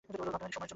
[0.15, 0.69] ঘণ্টাখানিক সময়ের জন্য।